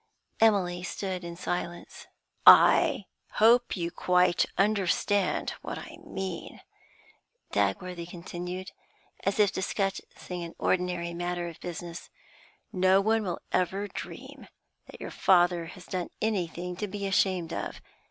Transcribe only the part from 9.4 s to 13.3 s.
discussing an ordinary matter of business. 'No one